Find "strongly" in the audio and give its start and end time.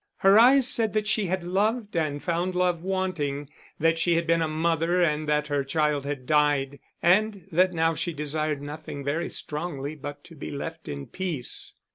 9.29-9.93